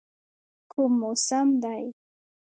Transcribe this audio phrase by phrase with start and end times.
[0.71, 1.83] کوم موسم دی؟